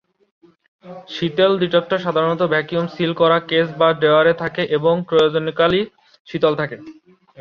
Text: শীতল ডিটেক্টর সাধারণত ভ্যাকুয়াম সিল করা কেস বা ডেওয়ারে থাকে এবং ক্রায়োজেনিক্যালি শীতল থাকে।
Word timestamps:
শীতল 1.07 1.51
ডিটেক্টর 1.61 1.99
সাধারণত 2.05 2.41
ভ্যাকুয়াম 2.51 2.85
সিল 2.95 3.11
করা 3.21 3.37
কেস 3.49 3.67
বা 3.79 3.89
ডেওয়ারে 4.01 4.33
থাকে 4.41 4.61
এবং 4.77 4.93
ক্রায়োজেনিক্যালি 5.09 5.81
শীতল 6.27 6.53
থাকে। 6.61 6.77